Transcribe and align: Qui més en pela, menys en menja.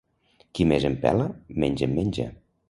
Qui 0.59 0.65
més 0.71 0.87
en 0.89 0.95
pela, 1.03 1.27
menys 1.65 1.85
en 1.89 1.95
menja. 2.01 2.27